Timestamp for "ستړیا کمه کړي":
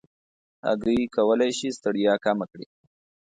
1.77-2.67